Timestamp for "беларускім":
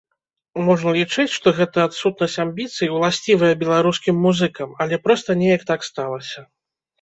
3.65-4.15